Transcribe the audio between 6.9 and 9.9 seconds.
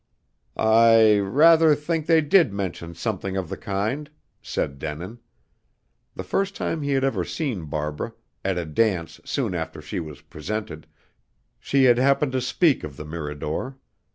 had ever seen Barbara, at a dance soon after